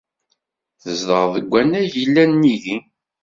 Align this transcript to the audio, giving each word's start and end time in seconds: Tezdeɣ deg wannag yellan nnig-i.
Tezdeɣ 0.81 1.23
deg 1.35 1.45
wannag 1.51 1.89
yellan 1.99 2.31
nnig-i. 2.35 2.77